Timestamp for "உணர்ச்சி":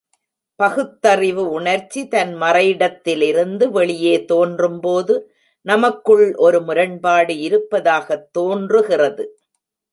1.49-2.07